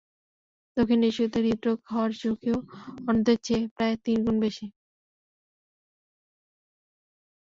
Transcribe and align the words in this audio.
দক্ষিণ 0.77 1.01
এশীয়দের 1.03 1.43
হৃদ্রোগ 1.47 1.79
হওয়ার 1.87 2.11
ঝুঁকিও 2.21 2.57
অন্যদের 3.09 3.37
চেয়ে 3.43 3.63
প্রায় 3.75 3.95
তিন 4.05 4.17
গুণ 4.25 4.37
বেশি। 4.41 4.65